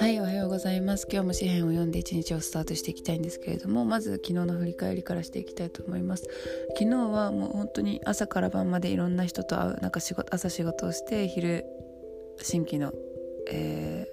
[0.00, 1.06] はいおはようございます。
[1.12, 6.26] 今日も詩篇を読んで一日をスタートしていきたいんですけれどもまず昨日の振り返りからしていきたいと思います。
[6.74, 11.66] 昨日はもう本当に朝から晩までいろんな人と会うなんか仕事朝仕事をして昼
[12.40, 12.94] 新規の、
[13.50, 14.06] え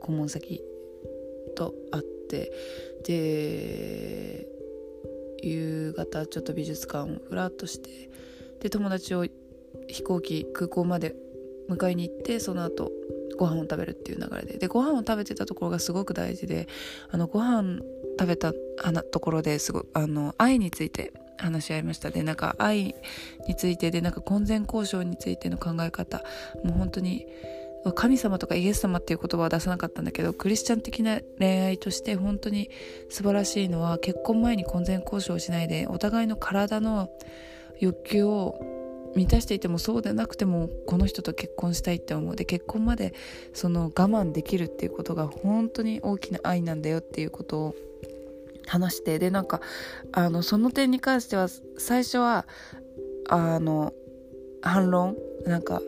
[0.00, 0.62] ー、顧問先
[1.54, 2.50] と会って
[3.04, 4.46] で
[5.42, 7.90] 夕方ちょっと美術館をふらっとして
[8.60, 9.26] で友達を
[9.88, 11.14] 飛行機空港まで
[11.68, 12.90] 迎えに行ってその後
[13.38, 14.58] ご飯を食べるっていう流れで。
[14.58, 16.68] でご飯を食べてたところがすごく大事で
[17.10, 17.80] あのご飯
[18.18, 22.10] 食べたところですごあの愛について話し合いました。
[22.10, 22.94] でなんか愛
[23.46, 26.22] についてでなんか婚前交渉についての考え方
[26.64, 27.26] もう本当に
[27.94, 32.70] 神様とかイエス様っていう言葉は出さなかったんだけどクリスチャン的な恋愛として本当に
[33.08, 37.08] 素晴らしいのは結婚前に婚前交渉をしないでお互いの体の
[37.78, 38.77] 欲求を
[39.16, 43.14] 満たしていてもそうでなくてもこの人と結婚したいって思うで結婚まで
[43.52, 47.74] その我慢できるっていうことが本当に大きな愛なんだよっていうことを
[48.66, 49.18] 話して。
[49.18, 49.60] でなんか
[50.12, 52.46] あのその点に関しては最初は
[53.28, 53.92] あの
[54.62, 55.16] 反論？
[55.46, 55.80] なんか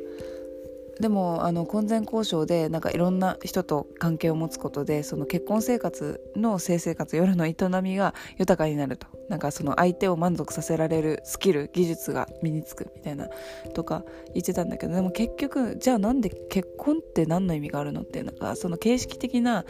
[1.00, 9.06] でもあの婚前交渉でなんかいろんな人と関係を持つことでその結婚生活の性生活夜の営みが豊かになると。
[9.30, 13.28] なんかその相手を満足させられるスキル技術が身につくみたいな
[13.74, 14.02] とか
[14.34, 19.64] 言ってたんだけどでも結局じゃあなんで結婚って何の意味があるのってなんかその形式的な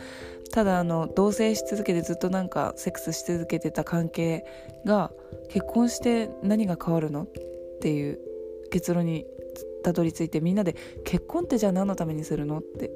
[0.50, 4.46] ただあの同棲し続けてずっとなんかセックスし続けてた関係
[4.86, 5.12] が
[5.50, 7.28] 結婚して何が変わるのっ
[7.82, 8.18] ていう
[8.70, 9.26] 結論に
[9.82, 12.58] たどり着いてみんなで結婚ってじゃあ何のためにするの？
[12.58, 12.90] って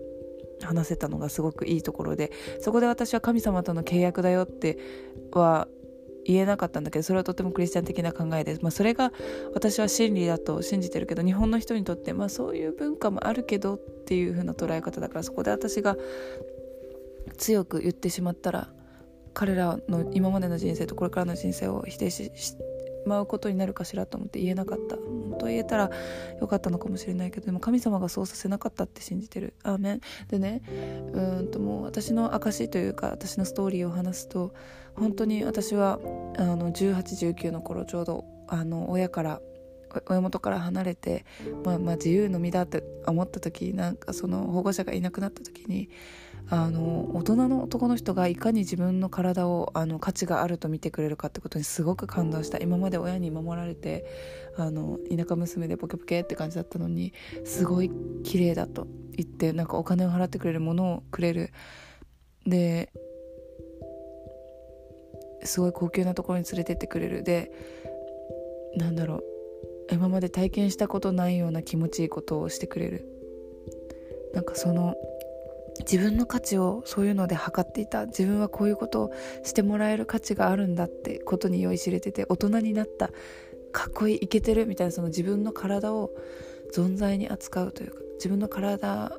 [0.63, 4.79] 話せたのがすごくいいところでそこで私は神様との契約だよって
[5.33, 5.69] は
[6.25, 9.13] 言えなかったんだけどそれはとてもクリスチャン的な考えです、まあ、それが
[9.53, 15.97] 私は真理だと信じてるけど日本の人にとって、まあ、そういう文化もあるけどっていう風な捉え方だからそこで私が
[17.37, 18.69] 強く言ってしまったら
[19.35, 22.31] 彼らの今までの人生とこれからの人生を否定し
[23.07, 24.97] まうことになるかしらと思って言えなかった。
[24.97, 25.91] 本当言えたら
[26.41, 29.55] よかったのかもしれないけどでも神様がそうさせなかったって信じてる。
[29.63, 30.01] アーメン。
[30.29, 30.63] でね
[31.13, 34.55] うんともう私の証というか私のストーリーを話すと
[34.95, 35.99] 本当に私は
[36.37, 39.41] あの1819の頃ちょうどあの親から
[40.07, 41.25] 親元から離れて、
[41.65, 45.89] まあ、まあ自由の身だって思った時なんかその保護者がいなくなった時に
[46.51, 52.59] あの大人の男の人がいかに自分の体をあの価値があると見てくれるかってことにすごく感動した。
[52.59, 54.05] 今まで親に守られて
[54.57, 57.91] あの田舎娘でポケポケって感じだったのにすごい
[58.23, 61.51] 綺麗だと言ってなんかお金を払ってくれるものをくれる。
[62.47, 62.91] で
[65.45, 67.23] すごい高級なところに連れてってくれる。
[67.23, 67.51] で
[68.77, 69.25] なんだろう。
[69.93, 73.09] 今まで体験したことないような気持ちいいことをしてくれる。
[74.33, 74.95] なんかその
[75.81, 78.07] 自分の価値をそういうので測っていた。
[78.07, 79.11] 自分はこういうことを
[79.43, 83.11] してもらえる価値があるんだってことに酔いしれてて大人になった。
[83.73, 86.11] かっこいいイケてるみたいなその自分の体を
[86.73, 88.01] 存在に扱うというか。
[88.17, 89.19] 自分の体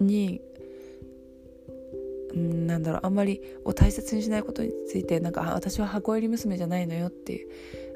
[0.00, 0.40] に
[2.34, 7.48] うんなんだろうあんまりを大切にしないことについてなんか私は箱入り娘じゃないのよっていう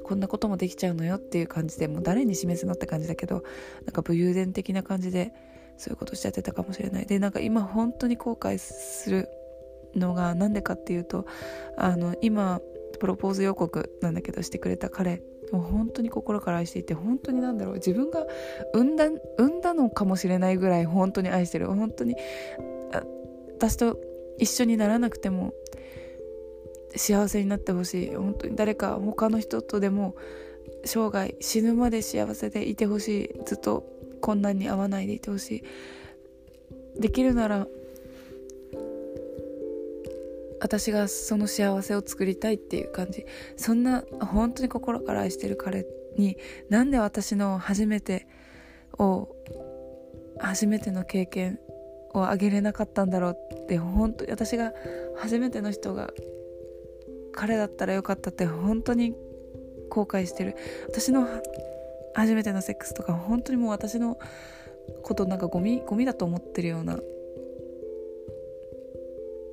[0.02, 3.44] こんなこともできちゃうのよっていう感じでもう誰に示すのって感じだけど
[3.84, 5.32] なんか武勇伝的な感じで
[5.76, 7.06] そういうことしちゃってたかもしれない。
[7.06, 9.28] でなんか今本当に後悔する
[9.94, 11.26] のがなんでかっていうと
[11.76, 12.60] あの今
[12.98, 15.22] プロポーズ予告なんだけどしてくれた彼
[15.52, 18.26] もう本当に心から愛していて本当になんだろう自分が
[18.72, 19.06] 産んだ
[19.38, 21.66] 産んだのかもしれないぐらい本当に愛してる。
[21.66, 22.16] 本当に
[23.58, 23.98] 私と
[24.38, 25.52] 一緒にならなくても
[26.96, 28.14] 幸せになってほしい。
[28.14, 30.14] 本当に誰か他の人とでも
[30.84, 33.40] 生涯死ぬまで幸せでいてほしい。
[33.44, 33.84] ずっと
[34.22, 35.56] 困難に遭わないでいてほし
[36.96, 37.00] い。
[37.00, 37.66] できるなら
[40.60, 43.26] 私がその幸せを作りたいっていう感じ。
[43.56, 45.84] そんな本当に心から愛してる彼
[46.16, 46.38] に
[46.70, 48.26] なんで私の初めて
[48.98, 49.28] を
[50.38, 51.58] 初めての経験
[52.14, 54.72] をあげれなかったんだろうって本当に私が
[55.16, 56.10] 初めての人が
[57.32, 59.14] 彼だったらよかったって本当に
[59.90, 60.56] 後悔してる。
[60.88, 61.26] 私の
[62.14, 64.18] 初めてのセックスとか本当にもう私の
[65.02, 66.98] ことなんかゴミゴミだと思ってるような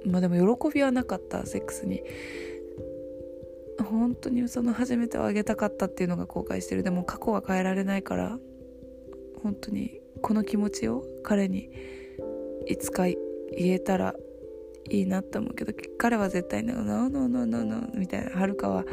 [0.06, 2.04] まあでも喜びはなかったセックスに。
[3.84, 6.84] 本当にその初めてをあげたかったっていうのが後悔してる。
[6.84, 8.38] でも過去は変えられないから
[9.42, 11.70] 本当にこの気持ちを彼に
[12.68, 13.18] いつか言
[13.58, 14.16] えたら
[14.90, 18.32] いいなって思うけど彼は絶対ね「ノーノーノーノーノー」みたいな。
[18.32, 18.86] はるかは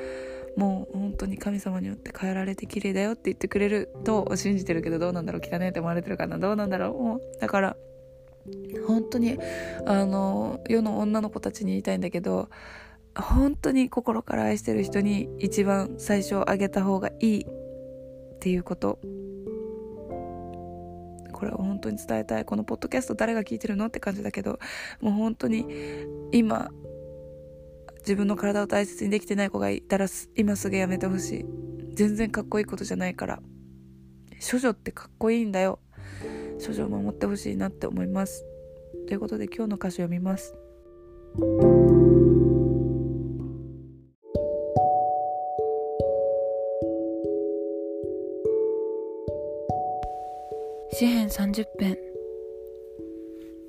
[0.57, 7.03] もう本当に神様によって変えられて綺麗だよって言ってくれると信じてるけどどうなんだろう汚ねって思われてるかなどうなんだろう。
[7.03, 7.77] もうだから
[8.87, 9.39] 本当に
[9.85, 12.49] あの世の女の子たちに言いたいんだけど
[13.15, 18.99] 本当に心から愛してる人に一番最初あげた方がいいっていうこと。
[21.33, 22.47] これは本当に伝えたい。
[22.47, 24.59] このポッドキャスト誰が聞いてるのって感じだけど
[25.03, 25.67] もう本当に
[26.33, 26.71] 今
[28.07, 30.07] 自分の体を大切にできてない子がいたら
[30.37, 31.45] 今すぐやめてほしい。
[31.95, 33.43] 全然かっこいいことじゃないから。
[34.49, 35.81] 処女ってかっこいいんだよ。
[36.65, 38.45] 処女を守ってほしいなって思います。
[39.09, 40.55] ということで今日の歌詞を読みます。
[50.93, 51.99] 詩編30編。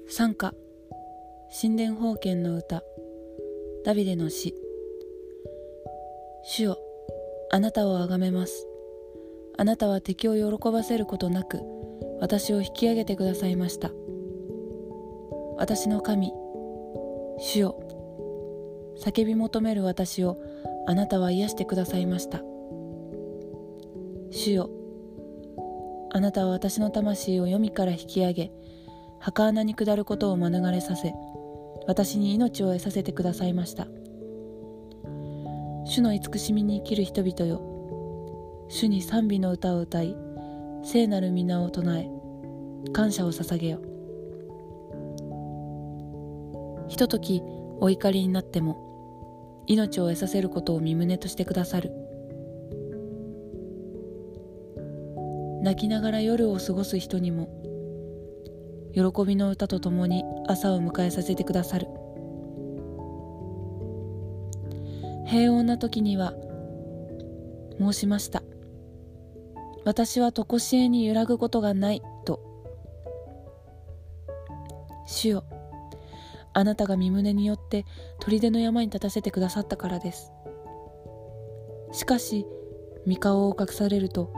[0.08, 0.54] 賛歌。
[1.60, 2.84] 神殿封建の歌。
[3.88, 4.54] ダビデの詩
[6.44, 6.78] 主よ
[7.50, 8.68] あなたをあがめます。
[9.58, 11.62] あなたは敵を喜ばせることなく
[12.20, 13.92] 私を引き上げてくださいました。
[15.56, 16.34] 私の神
[17.40, 17.80] 主よ
[19.00, 20.38] 叫び求める私を
[20.86, 22.42] あなたは癒してくださいました。
[24.32, 24.70] 主よ
[26.12, 28.52] あなたは私の魂を闇から引き上げ
[29.22, 31.14] 墓穴に下ることを免れさせ
[31.88, 33.88] 私に命を得させてくださいました。
[35.86, 37.62] 主の慈しみに生きる人々よ。
[38.70, 40.16] 主に賛美の歌を歌い
[40.84, 42.10] 聖なる皆を唱え
[42.92, 43.80] 感謝を捧げよ。
[46.90, 47.42] ひととき
[47.80, 51.92] お怒りになっても命を得させることを身旨としてくださる。
[55.62, 57.50] 泣きながら夜を過ごす人にも
[58.98, 61.86] 喜びの歌とともに朝を迎えさせてくださる。
[65.28, 66.34] 平穏な時には
[67.78, 68.42] 申しました。
[69.86, 72.42] 私は常しえに揺らぐことがないと
[75.06, 75.44] 主よ
[76.54, 77.86] あなたが身胸によって
[78.20, 80.32] 砦の山に立たせてくださったからです。
[81.92, 82.48] しかし
[83.06, 84.34] 三顔を隠されると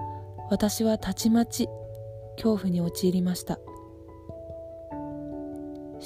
[0.51, 1.69] 私はたちまち
[2.35, 3.57] 恐怖に陥りました。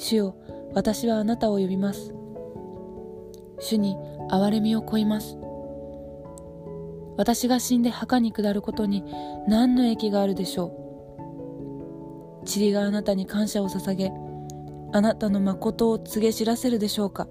[0.04, 0.36] 主よ
[0.74, 2.12] 私はあなたを呼びます。
[3.58, 3.96] 主に
[4.30, 5.38] 憐れみを乞います。
[7.16, 9.02] 私が死んで墓に下ることに
[9.48, 10.66] 何の益があるでしょ
[12.44, 12.44] う。
[12.46, 14.12] 塵があなたに感謝を捧げ
[14.92, 17.26] あなたの誠を告げ知らせるでしょうか。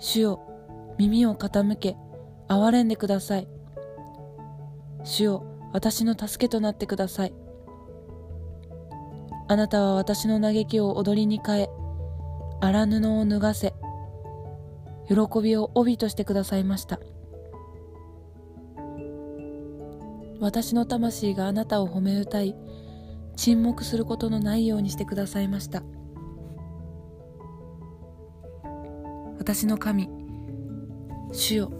[0.00, 0.40] 主よ
[0.98, 1.96] 耳を傾け
[2.48, 3.46] 憐れんでください。
[5.04, 7.49] 主よ私の助けとなってください。
[9.50, 11.68] あなたは私の嘆きを踊りに変え
[12.60, 13.74] 荒布を脱がせ
[15.08, 17.00] 喜びを帯としてくださいました。
[20.38, 22.54] 私の魂があなたを褒め歌い
[23.34, 25.82] 沈黙することのないようにしてくださいました。
[29.36, 30.08] 私の神
[31.32, 31.72] 主よ。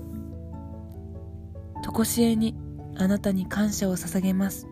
[1.84, 2.56] 常しえに
[2.96, 4.66] あなたに感謝を捧げます。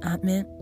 [0.00, 0.59] アメン。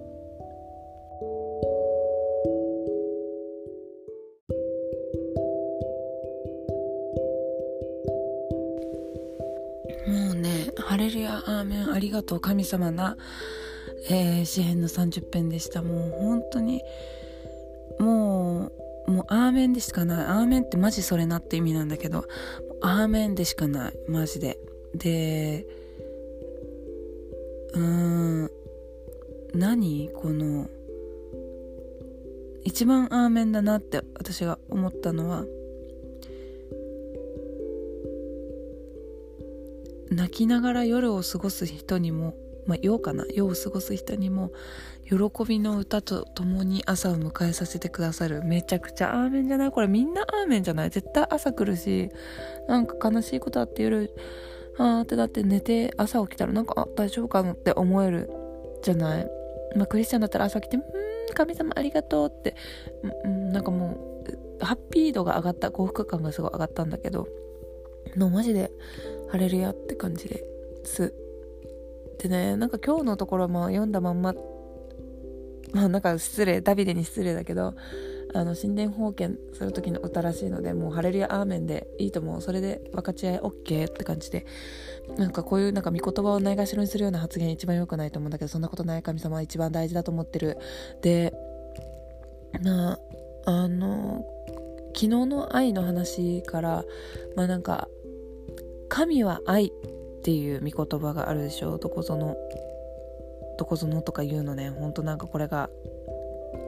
[10.08, 13.16] もうね「ハレルヤアーメンありがとう神様な」
[14.10, 15.82] えー、詩編の30編でした。
[15.82, 16.82] もう本当に
[17.98, 18.70] も
[19.06, 20.26] うもうアーメンでしかない。
[20.26, 22.24] アーメンってマジそれなって意味なんだけど
[22.80, 23.92] アーメンでしかない。
[24.08, 24.58] マジで。
[24.94, 25.66] で
[27.74, 28.50] うーん
[29.54, 30.10] 何？
[30.14, 30.68] この
[32.64, 35.44] 一番アーメンだなって私が思ったのは
[40.10, 42.34] 泣きながら夜を過ごす人にも
[42.66, 43.24] まあ、夜かな。
[43.32, 44.52] 夜を過ごす人にも
[45.04, 45.16] 喜
[45.48, 48.42] びの歌と共に朝を迎えさせてくださる。
[48.44, 49.70] めちゃくちゃアーメンじゃない？
[49.70, 50.90] これみんなアーメンじゃない？
[50.90, 52.10] 絶対朝来るし
[52.68, 54.14] なんか悲しいことあって夜
[54.76, 58.30] あーってだって寝て朝起きたらなんかあ大丈夫かなって思える。
[58.82, 59.30] じゃない、
[59.74, 60.82] まあ、クリスチャンだったら朝起きて「うん
[61.34, 62.54] 神様ありがとう」って、
[63.24, 64.22] うん、なんかも
[64.60, 65.70] うハッピー度が上がった。
[65.70, 67.26] 幸福感がすごい上がったんだけど。
[68.16, 68.70] のマジで
[69.30, 70.44] 「ハレルヤ」って感じで
[70.84, 71.14] す。
[72.18, 74.34] でねなんか今日のところも読んだまんま
[75.72, 77.74] まあなんか失礼ダビデに失礼だけど
[78.34, 82.42] あの神殿封建する時の歌らしいのでもうハレルヤアーメンでいいと思う。
[82.42, 84.44] それで分かち合い OK って感じで。
[85.16, 90.58] なんかこういうなんか御言葉をないがしろにするような発言一番良くないと思うんだけどそんなことない神様は一番大事だと思ってる。
[91.00, 91.32] で
[92.62, 93.00] まあ
[93.46, 94.26] あの
[94.88, 96.84] 昨日の愛の話から
[97.36, 97.88] まあなんか
[98.88, 99.70] 神は愛っ
[100.22, 102.36] ていう御言葉があるでしょどこぞの
[103.58, 104.70] どこぞのとか言うのね。
[104.70, 105.68] ほんとなんかこれが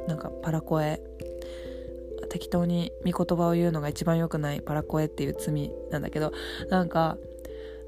[0.09, 1.01] なんかパラコエ。
[2.29, 6.33] 適当に御言葉を言うのが一番良くないパラコエっていう罪なんだけど。
[6.69, 7.17] なんか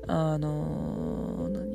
[0.09, 1.72] あのー、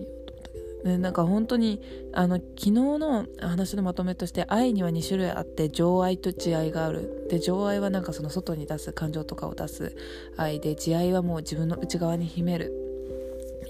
[0.88, 1.82] ね、なんか本当に
[2.13, 7.27] あの昨日の話のまとめとして愛には2種類あって情愛と慈愛がある。
[7.29, 9.96] で情愛はなんかその外に出す感情とかを出す。
[10.38, 10.60] 愛。
[10.60, 12.74] で慈愛はもう自分の内側に秘める。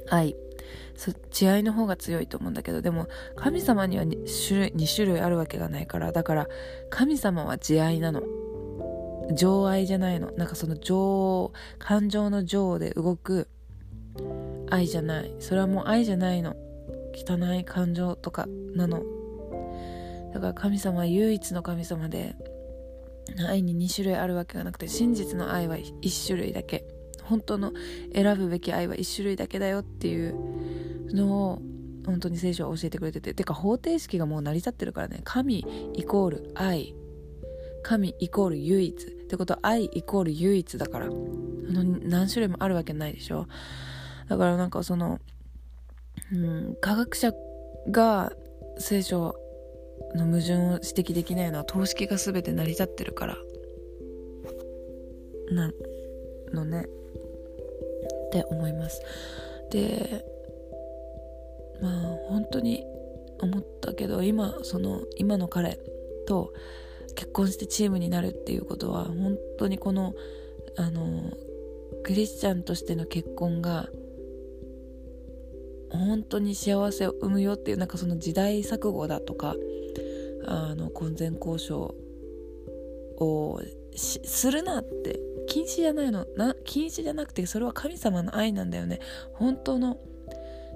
[0.09, 0.35] 愛。
[1.31, 6.47] 慈愛の方が強いと思うんだけどでも神様には 2, 種類2種類あるわけがないからだから
[6.89, 8.21] 神様は慈愛なの。
[9.33, 10.31] 情愛じゃないの。
[10.31, 13.49] なんかその情感情の情で動く
[14.69, 15.35] 愛じゃない。
[15.39, 16.55] それはもう愛じゃないの。
[17.17, 19.03] 汚い感情とかなの。
[20.33, 22.35] だから神様は唯一の神様で
[23.47, 26.85] 愛に2種類あるわけがなくて真実の愛は1種類だけ。
[27.23, 27.73] 本当の
[28.13, 31.61] 選ぶべき愛は1種類だけだよっていうのを
[32.05, 33.33] 本当に聖書は教えてくれてて。
[33.33, 35.21] てか方程式がもう成り立ってるからね。
[35.25, 36.95] 神イコール愛。
[37.83, 39.07] 神イコール唯一。
[39.07, 41.09] ってことは愛イコール唯一だから。
[41.09, 43.47] 何種類もあるわけないでしょ。
[44.29, 45.19] だからなんかその、
[46.33, 47.31] うん、科学者
[47.89, 48.31] が
[48.77, 49.35] 聖書
[50.15, 53.37] の矛盾を指摘できないのは等式が全て成り立ってるから。
[55.51, 55.71] な
[56.53, 56.85] のね。
[58.27, 59.01] って思います。
[59.71, 60.25] で
[61.81, 62.83] まあ本当に
[63.39, 65.79] 思ったけど今その今の彼
[66.27, 66.53] と
[67.15, 70.13] 結婚してチームになるっていうことは本当にこの
[70.77, 71.31] あの
[72.03, 73.89] クリスチャンとしての結婚が
[75.89, 79.55] 本当に幸せを生むよっていうなんかその時代錯誤だとか
[80.45, 81.95] あの婚前交渉
[83.19, 83.61] を
[83.95, 86.25] するなって禁止じゃないの。
[86.35, 88.99] な禁止じゃなくてそれは神様の愛なんだよね。
[89.33, 89.97] 本当の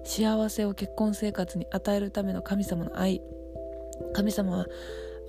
[0.03, 3.21] 幸せを結婚生活に与えるための神様の愛。
[4.13, 4.65] 神様は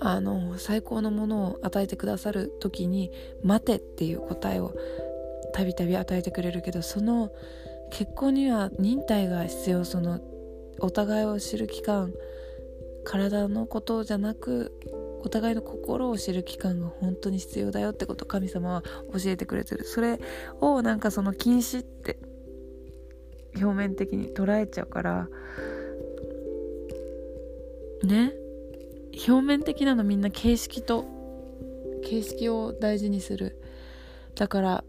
[0.00, 3.12] あの最高のものを与えてくださる時に
[3.42, 4.74] 「待て」っていう答えを
[5.52, 7.30] たびたび与えてくれるけどその
[7.92, 9.84] 結婚には忍耐が必要。
[9.84, 10.20] その
[10.80, 12.12] お互いを知る期間
[13.04, 14.72] 体のことじゃなく
[15.22, 18.82] お互いの心を知る期間が本当に必要だよってことを神様は
[19.12, 19.84] 教えてくれてる。
[19.84, 20.18] それ
[20.60, 22.18] をなんかその禁止って
[23.56, 25.28] 表面的に捉えちゃうから
[28.02, 28.32] ね？
[29.28, 31.04] 表面的なのみんな形式と
[32.02, 33.60] 形式を大事にする。
[34.34, 34.84] だから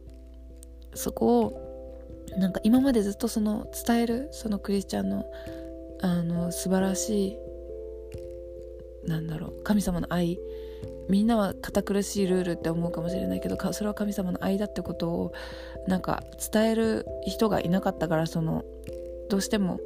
[0.96, 1.63] そこを
[2.38, 5.26] なんか今までずっとその伝えるそのクリスチャンの
[6.02, 7.30] あの素晴らし
[9.06, 10.38] いなんだろう神様の愛
[11.10, 15.34] みんなは堅苦しいルールって思うかもしれないけどそれは神様の愛だってことを
[15.88, 18.64] なんか伝える人がいなかったからその
[19.30, 19.80] どうしても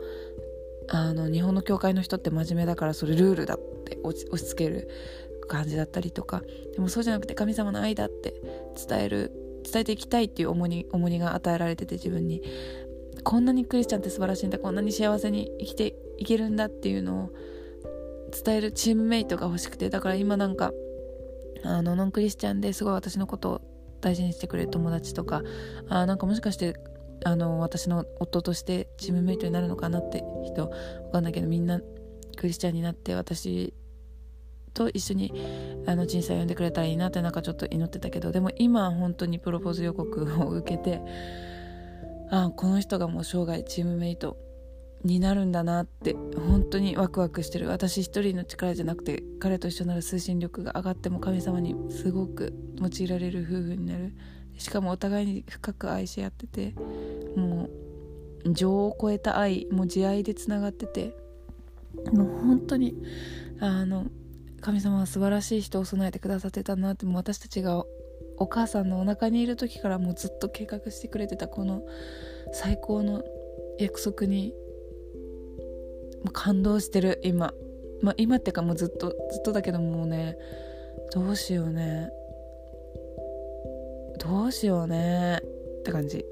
[0.90, 4.90] あの日本の教会の人って真面目だからそれルールだって押し付ける
[5.48, 6.44] 感じだったりとか。
[6.74, 8.34] でもそうじゃなくて神様の愛だって
[8.88, 9.32] 伝える
[9.72, 12.42] 伝えていきたいっていう重荷重荷が与えられてて自分に。
[13.24, 14.60] こんなにクリスチャンって素晴らしいんだ。
[14.60, 17.30] こんなに幸せに生きていけるんだっていうのを
[18.46, 19.90] 伝えるチームメイトが欲しくて。
[19.90, 20.72] だから今なんか
[21.64, 23.62] あのノンクリスチャンですごい私のことを
[24.02, 25.42] 大事にしてくれる友達とか
[25.90, 26.76] あなんかもしかして
[27.26, 30.70] あの私の夫としてチームメイトになるのかなって人わ
[31.12, 31.82] かんないけどみんな
[32.38, 33.74] クリスチャンになって私
[34.78, 35.34] と一緒に
[35.88, 41.02] あの人生を呼んでくれたらいいなってなんかちょっと祈ってたけどでも今本当にプロポーズ予告を受けて
[42.30, 44.38] あこの人がもう生涯チームメイト
[45.04, 47.70] になるんだなって本当にワクワクしてる。
[47.70, 54.14] 私一人の力じゃなくて彼と一緒なら推進力が上がっても神様にすごく用いられる夫婦になる。
[54.58, 56.74] しかもお互いに深く愛し合ってて
[57.36, 57.70] も
[58.44, 61.16] う情を超えた愛もう慈愛でつながってて
[62.12, 62.96] もう本当に
[63.60, 64.08] あの
[64.62, 67.86] 神様は素晴らしい人を備えてくださってたなってもう私たちが
[68.38, 71.84] お母さんのお腹にいる時からもうずっと計画してくれてたこの
[72.54, 73.24] 最高の
[73.80, 74.54] 約束に
[76.24, 77.54] も感動してる今、
[78.02, 80.38] まあ、今ってかもうずっとずっとだけどもうね
[81.12, 82.10] どうしようね。
[84.20, 85.38] どうしようね。
[85.38, 86.26] って感じ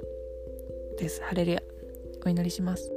[0.98, 1.22] です。
[1.24, 1.62] ハレルヤ。
[2.26, 2.95] お祈りします。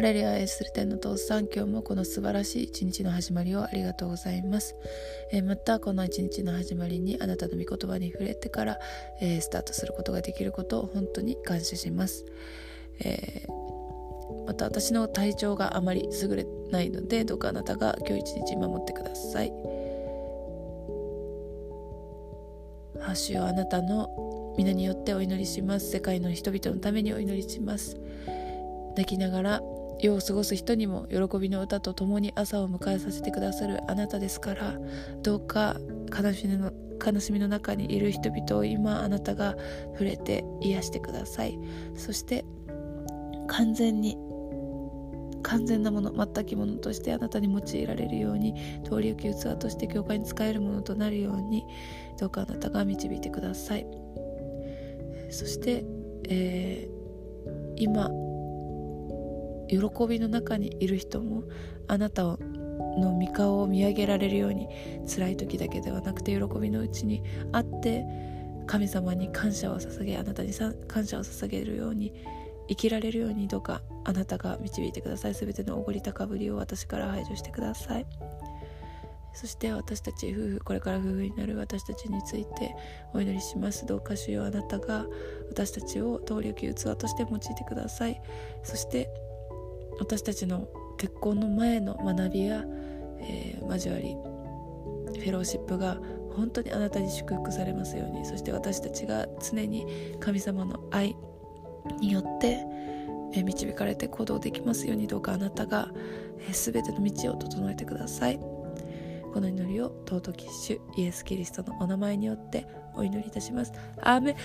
[0.00, 4.74] ハレルヤ愛する天の父さん、今日もこの素晴らしい一日の始まりをありがとうございます。
[5.30, 8.78] えー、またこの一日の始まりにあなたの御言葉に触れてから、
[9.20, 12.24] えー、スタートすることができることを本当に感謝します。
[13.00, 19.52] えー、また私の体調があまり優れないので、どうかあなたが今日一日守ってください。
[23.14, 27.98] 主よあなたの皆によってお祈りします世界の人々のためにお祈りします
[28.96, 29.62] 泣きながら
[30.02, 34.78] 夜を過ごす人にも喜びの歌と共に朝を迎えさせてくださるあなたですから
[35.22, 35.76] どうか
[36.10, 36.72] 悲しみの
[37.04, 39.56] 悲しみの中にいる人々を今あなたが
[39.92, 41.58] 触れて癒してください。
[41.94, 42.44] そして
[43.48, 44.16] 完全に
[45.42, 48.54] 完全なもの全きものとしてあなたに用いられるように
[48.84, 51.64] 通り行き器として教会に使えるものとなるように
[52.18, 53.86] どうかあなたが導いてください。
[55.30, 55.84] そして、
[56.28, 58.10] えー、今
[59.70, 61.44] 喜びの中にいる人も
[61.88, 62.38] あなたの
[63.18, 64.68] 御顔を見上げられるように
[65.06, 67.22] 辛い時だけではなくて喜びのうちに
[67.52, 68.04] あって
[68.66, 70.52] 神様に感謝を捧げあなたに
[70.86, 72.12] 感謝を捧げるように
[72.68, 75.34] 生きられるようにどうかあなたが導いてください。
[75.34, 78.06] 全てのおごり高ぶりを私から排除してください。
[79.32, 82.74] そして私たち夫婦これから夫婦になる私たちについて
[83.12, 83.86] お祈りします。
[83.86, 85.06] どうか主よあなたが
[85.48, 88.20] 私たちを通り行き器として用いてください。
[88.62, 89.10] そして
[90.00, 90.66] 私たちの
[90.98, 92.64] 結婚の前の学びや、
[93.20, 94.16] えー、交わり
[95.20, 95.98] フェローシップが
[96.34, 101.16] 本当にあなたに祝福されますようにそして私たちが常に神様の愛
[102.00, 102.58] によって、
[103.32, 105.88] 導かれて行動できますようにどうかあなたが、
[106.52, 108.40] 全ての道を整えてください。
[109.32, 113.72] この祈りを尊き主イエス・キリストのお名前によってお祈りいたします。
[114.00, 114.36] アーメ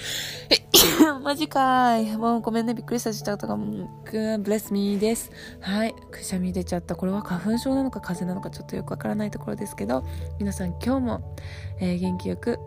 [1.24, 2.16] マジかい。
[2.18, 2.74] もうごめんね。
[2.74, 3.90] びっくりさせちゃったかも。
[4.12, 5.32] ブレスミーです。
[5.60, 5.96] はい。
[6.12, 6.96] くしゃみ出ちゃった。
[6.96, 10.04] これは花粉症なのか風邪なのかちょっとよくわからないところですけど、
[10.40, 11.36] 皆さん今日も、
[11.80, 12.60] えー、元気よく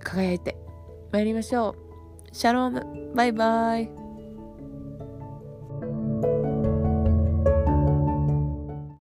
[0.00, 0.56] 輝いて
[1.12, 2.34] 参りましょう。
[2.34, 3.14] シャローム。
[3.14, 3.99] バイバイ。